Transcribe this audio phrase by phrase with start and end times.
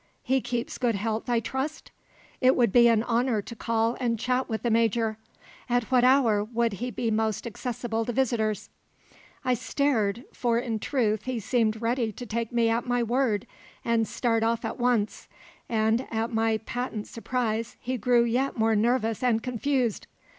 [0.23, 1.91] "He keeps good health, I trust?
[2.41, 5.19] It would be an honour to call and chat with the Major.
[5.69, 8.71] At what hour would he be most accessible to visitors?"
[9.45, 13.45] I stared, for in truth he seemed ready to take me at my word
[13.85, 15.27] and start off at once,
[15.69, 20.07] and at my patent surprise he grew yet more nervous and confused.